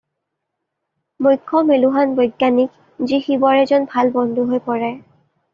মুখ্য 1.25 1.61
মেলুহান 1.67 2.15
বৈজ্ঞানিক 2.21 2.73
যি 3.11 3.21
শিৱৰ 3.27 3.61
এজন 3.67 3.89
ভাল 3.95 4.11
বন্ধু 4.19 4.51
হৈ 4.51 4.65
পৰে। 4.73 4.91